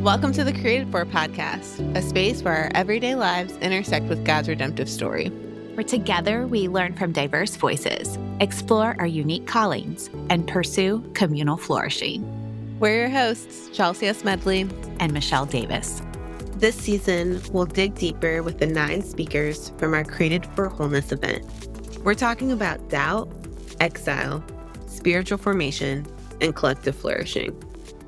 Welcome 0.00 0.32
to 0.32 0.44
the 0.44 0.54
Created 0.54 0.90
For 0.90 1.04
podcast, 1.04 1.94
a 1.94 2.00
space 2.00 2.42
where 2.42 2.54
our 2.54 2.70
everyday 2.74 3.16
lives 3.16 3.54
intersect 3.58 4.06
with 4.06 4.24
God's 4.24 4.48
redemptive 4.48 4.88
story. 4.88 5.28
Where 5.74 5.84
together 5.84 6.46
we 6.46 6.68
learn 6.68 6.94
from 6.94 7.12
diverse 7.12 7.54
voices, 7.54 8.18
explore 8.40 8.96
our 8.98 9.06
unique 9.06 9.46
callings, 9.46 10.08
and 10.30 10.48
pursue 10.48 11.04
communal 11.12 11.58
flourishing. 11.58 12.24
We're 12.80 13.00
your 13.00 13.10
hosts, 13.10 13.68
Chelsea 13.76 14.06
S. 14.06 14.24
Medley 14.24 14.66
and 15.00 15.12
Michelle 15.12 15.44
Davis. 15.44 16.00
This 16.56 16.76
season, 16.76 17.42
we'll 17.52 17.66
dig 17.66 17.94
deeper 17.94 18.42
with 18.42 18.58
the 18.58 18.68
nine 18.68 19.02
speakers 19.02 19.70
from 19.76 19.92
our 19.92 20.04
Created 20.04 20.46
for 20.56 20.70
Wholeness 20.70 21.12
event. 21.12 21.44
We're 22.04 22.14
talking 22.14 22.52
about 22.52 22.88
doubt, 22.88 23.30
exile, 23.80 24.42
spiritual 24.86 25.36
formation, 25.36 26.06
and 26.40 26.56
collective 26.56 26.96
flourishing. 26.96 27.54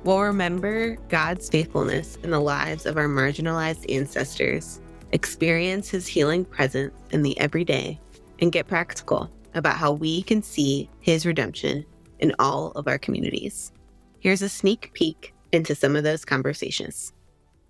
We'll 0.05 0.21
remember 0.21 0.97
God's 1.09 1.49
faithfulness 1.49 2.19
in 2.25 2.31
the 2.31 2.41
lives 2.41 2.87
of 2.87 2.97
our 2.97 3.07
marginalized 3.07 3.89
ancestors, 3.89 4.81
experience 5.13 5.89
his 5.91 6.09
healing 6.09 6.45
presence 6.45 6.93
in 7.13 7.23
the 7.23 7.39
everyday, 7.39 8.01
and 8.41 8.51
get 8.51 8.67
practical 8.67 9.31
about 9.55 9.77
how 9.77 9.93
we 9.93 10.23
can 10.23 10.43
see 10.43 10.91
his 10.99 11.25
redemption 11.25 11.87
in 12.19 12.35
all 12.41 12.73
of 12.73 12.89
our 12.89 12.99
communities. 12.99 13.71
Here's 14.19 14.43
a 14.43 14.49
sneak 14.49 14.91
peek 14.93 15.35
into 15.53 15.77
some 15.77 15.95
of 15.95 16.03
those 16.03 16.25
conversations. 16.25 17.13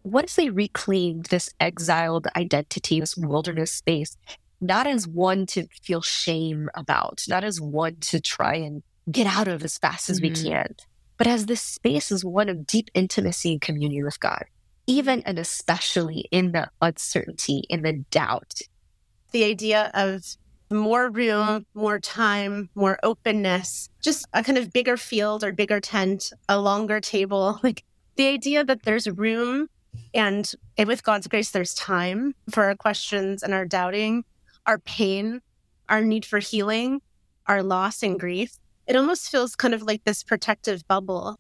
What 0.03 0.25
if 0.25 0.37
they 0.37 0.49
reclaimed 0.49 1.27
this 1.27 1.51
exiled 1.61 2.29
identity, 2.35 3.01
this 3.01 3.15
wilderness 3.15 3.73
space, 3.73 4.17
not 4.59 4.87
as 4.87 5.07
one 5.07 5.45
to 5.47 5.67
feel 5.83 6.01
shame 6.01 6.71
about, 6.75 7.25
not 7.29 7.45
as 7.45 7.61
one 7.61 7.97
to 7.97 8.21
try 8.21 8.55
and 8.55 8.83
get 9.11 9.27
out 9.27 9.49
of 9.49 9.63
as 9.65 9.77
fast 9.77 10.09
as 10.09 10.19
mm-hmm. 10.19 10.43
we 10.43 10.51
can, 10.51 10.75
but 11.23 11.31
as 11.31 11.47
this 11.47 11.63
space 11.63 12.11
is 12.11 12.25
one 12.25 12.49
of 12.49 12.67
deep 12.67 12.91
intimacy 12.95 13.53
and 13.53 13.61
communion 13.61 14.05
with 14.05 14.19
God, 14.19 14.43
even 14.89 15.23
and 15.23 15.39
especially 15.39 16.25
in 16.33 16.51
the 16.51 16.69
uncertainty, 16.81 17.63
in 17.69 17.83
the 17.83 17.93
doubt. 18.11 18.55
The 19.31 19.45
idea 19.45 19.93
of 19.95 20.25
more 20.69 21.11
room, 21.11 21.65
more 21.75 22.01
time, 22.01 22.71
more 22.75 22.99
openness, 23.05 23.89
just 24.03 24.27
a 24.33 24.43
kind 24.43 24.59
of 24.59 24.73
bigger 24.73 24.97
field 24.97 25.45
or 25.45 25.53
bigger 25.53 25.79
tent, 25.79 26.33
a 26.49 26.59
longer 26.59 27.01
table. 27.01 27.61
Like 27.63 27.85
the 28.17 28.27
idea 28.27 28.65
that 28.65 28.83
there's 28.83 29.09
room 29.09 29.69
and, 30.13 30.53
and 30.77 30.89
with 30.89 31.05
God's 31.05 31.29
grace, 31.29 31.53
there's 31.53 31.75
time 31.75 32.35
for 32.51 32.65
our 32.65 32.75
questions 32.75 33.45
and 33.45 33.55
our 33.55 33.65
doubting, 33.65 34.25
our 34.67 34.81
pain, 34.81 35.41
our 35.89 36.03
need 36.03 36.25
for 36.25 36.41
healing, 36.41 37.01
our 37.47 37.63
loss 37.63 38.03
and 38.03 38.19
grief 38.19 38.59
it 38.87 38.97
almost 38.97 39.31
feels 39.31 39.57
kind 39.57 39.75
of 39.75 39.83
like 39.83 40.05
this 40.05 40.23
protective 40.23 40.87
bubble. 40.89 41.37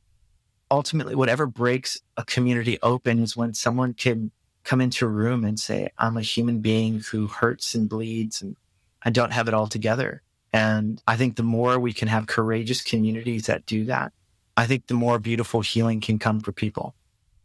Ultimately, 0.71 1.15
whatever 1.15 1.47
breaks 1.47 2.01
a 2.17 2.25
community 2.25 2.79
open 2.83 3.19
is 3.19 3.37
when 3.37 3.55
someone 3.55 3.95
can 3.95 4.31
come 4.65 4.81
into 4.81 5.05
a 5.05 5.09
room 5.09 5.45
and 5.45 5.59
say, 5.59 5.91
I'm 5.99 6.17
a 6.17 6.23
human 6.23 6.61
being 6.61 7.01
who 7.01 7.27
hurts 7.27 7.75
and 7.75 7.89
bleeds 7.89 8.43
and 8.43 8.57
I 9.03 9.11
don't 9.11 9.33
have 9.33 9.49
it 9.49 9.55
all 9.55 9.67
together. 9.67 10.23
And 10.53 11.03
I 11.07 11.17
think 11.17 11.37
the 11.37 11.43
more 11.43 11.79
we 11.79 11.93
can 11.93 12.09
have 12.09 12.27
courageous 12.27 12.83
communities 12.83 13.47
that 13.47 13.67
do 13.67 13.85
that, 13.87 14.13
I 14.57 14.67
think 14.67 14.87
the 14.87 14.95
more 14.95 15.19
beautiful 15.19 15.63
healing 15.63 16.01
can 16.01 16.19
come 16.19 16.41
for 16.41 16.53
people. 16.53 16.95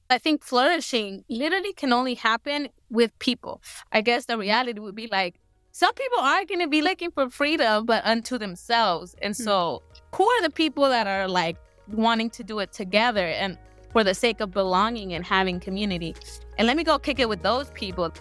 I 0.10 0.18
think 0.18 0.44
flourishing 0.44 1.24
literally 1.30 1.74
can 1.74 1.92
only 1.92 2.14
happen 2.16 2.70
with 2.90 3.18
people. 3.20 3.62
I 3.92 4.02
guess 4.02 4.26
the 4.26 4.38
reality 4.38 4.80
would 4.80 4.96
be 4.96 5.08
like 5.08 5.36
some 5.78 5.94
people 5.94 6.22
are 6.22 6.44
going 6.44 6.60
to 6.60 6.68
be 6.68 6.82
looking 6.82 7.12
for 7.12 7.30
freedom, 7.30 7.86
but 7.86 8.04
unto 8.04 8.40
themselves. 8.40 9.16
And 9.22 9.36
hmm. 9.38 9.44
so, 9.44 9.84
who 10.16 10.28
are 10.28 10.42
the 10.42 10.50
people 10.50 10.90
that 10.90 11.06
are 11.06 11.28
like 11.28 11.56
wanting 11.88 12.32
to 12.32 12.44
do 12.44 12.58
it 12.58 12.74
together 12.74 13.28
and 13.28 13.60
for 13.92 14.04
the 14.04 14.16
sake 14.16 14.42
of 14.42 14.50
belonging 14.50 15.14
and 15.14 15.24
having 15.24 15.60
community? 15.60 16.16
And 16.58 16.66
let 16.66 16.78
me 16.78 16.84
go 16.84 16.98
kick 16.98 17.20
it 17.20 17.30
with 17.30 17.44
those 17.44 17.70
people. 17.76 18.12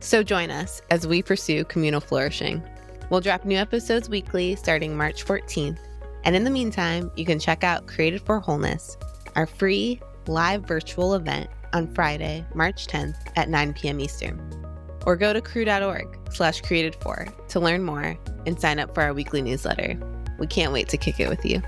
So, 0.00 0.22
join 0.22 0.50
us 0.50 0.80
as 0.90 1.06
we 1.06 1.22
pursue 1.22 1.62
communal 1.64 2.00
flourishing. 2.00 2.62
We'll 3.10 3.20
drop 3.20 3.44
new 3.44 3.58
episodes 3.58 4.08
weekly 4.08 4.56
starting 4.56 4.96
March 4.96 5.26
14th. 5.26 5.78
And 6.24 6.34
in 6.34 6.44
the 6.44 6.50
meantime, 6.50 7.10
you 7.16 7.26
can 7.26 7.38
check 7.38 7.64
out 7.64 7.86
Created 7.86 8.22
for 8.22 8.40
Wholeness, 8.40 8.96
our 9.36 9.46
free 9.46 10.00
live 10.26 10.62
virtual 10.62 11.12
event 11.12 11.50
on 11.74 11.94
Friday, 11.94 12.46
March 12.54 12.86
10th 12.86 13.16
at 13.36 13.50
9 13.50 13.74
p.m. 13.74 14.00
Eastern 14.00 14.57
or 15.08 15.16
go 15.16 15.32
to 15.32 15.40
cru.org 15.40 16.06
slash 16.30 16.60
created 16.60 16.94
for 16.96 17.26
to 17.48 17.58
learn 17.58 17.82
more 17.82 18.14
and 18.44 18.60
sign 18.60 18.78
up 18.78 18.94
for 18.94 19.02
our 19.02 19.14
weekly 19.14 19.40
newsletter. 19.40 19.98
We 20.38 20.46
can't 20.46 20.70
wait 20.70 20.90
to 20.90 20.98
kick 20.98 21.18
it 21.18 21.30
with 21.30 21.46
you. 21.46 21.62